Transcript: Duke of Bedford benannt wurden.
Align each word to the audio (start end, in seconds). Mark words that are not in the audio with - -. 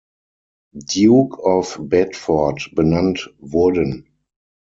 Duke 0.73 1.37
of 1.45 1.77
Bedford 1.79 2.71
benannt 2.73 3.35
wurden. 3.37 4.07